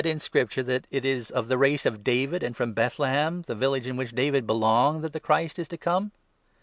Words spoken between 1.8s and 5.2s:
of David, and from Bethlehem, the village to which David belonged, that the